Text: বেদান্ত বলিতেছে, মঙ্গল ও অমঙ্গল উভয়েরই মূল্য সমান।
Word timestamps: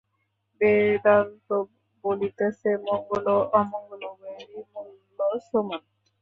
বেদান্ত 0.61 1.47
বলিতেছে, 2.03 2.69
মঙ্গল 2.87 3.25
ও 3.35 3.39
অমঙ্গল 3.59 4.01
উভয়েরই 4.11 4.61
মূল্য 4.71 5.17
সমান। 5.47 5.81